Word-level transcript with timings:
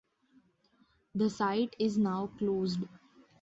The 1.13 1.29
site 1.29 1.75
is 1.77 1.95
now 1.99 2.31
closed. 2.39 2.79